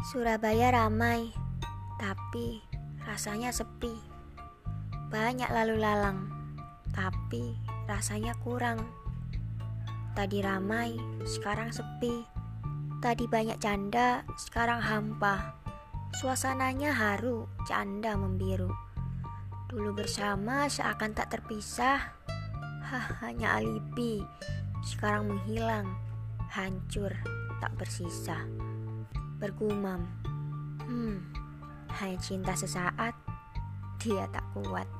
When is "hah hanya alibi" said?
22.88-24.24